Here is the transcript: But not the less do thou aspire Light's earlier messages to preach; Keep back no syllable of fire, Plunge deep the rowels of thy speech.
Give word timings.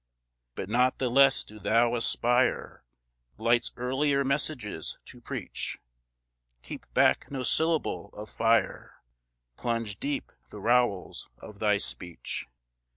But 0.55 0.67
not 0.67 0.97
the 0.97 1.11
less 1.11 1.43
do 1.43 1.59
thou 1.59 1.93
aspire 1.95 2.83
Light's 3.37 3.71
earlier 3.75 4.23
messages 4.23 4.97
to 5.05 5.21
preach; 5.21 5.77
Keep 6.63 6.91
back 6.95 7.29
no 7.29 7.43
syllable 7.43 8.09
of 8.13 8.27
fire, 8.27 9.03
Plunge 9.57 9.99
deep 9.99 10.31
the 10.49 10.59
rowels 10.59 11.29
of 11.37 11.59
thy 11.59 11.77
speech. 11.77 12.47